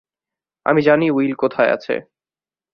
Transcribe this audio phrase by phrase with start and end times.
[0.65, 1.93] আমি জানি উইল কোথায় আছে।